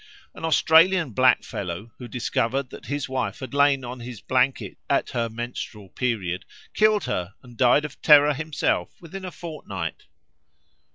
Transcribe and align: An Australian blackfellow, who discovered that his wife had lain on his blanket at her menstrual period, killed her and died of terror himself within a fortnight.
An 0.33 0.43
Australian 0.43 1.11
blackfellow, 1.13 1.91
who 1.99 2.07
discovered 2.07 2.71
that 2.71 2.87
his 2.87 3.07
wife 3.07 3.37
had 3.37 3.53
lain 3.53 3.85
on 3.85 3.99
his 3.99 4.19
blanket 4.19 4.79
at 4.89 5.11
her 5.11 5.29
menstrual 5.29 5.89
period, 5.89 6.43
killed 6.73 7.03
her 7.03 7.35
and 7.43 7.55
died 7.55 7.85
of 7.85 8.01
terror 8.01 8.33
himself 8.33 8.99
within 8.99 9.23
a 9.25 9.29
fortnight. 9.31 10.05